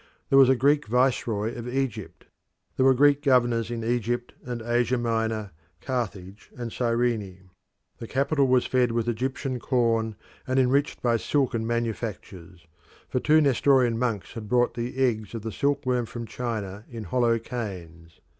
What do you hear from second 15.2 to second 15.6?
of the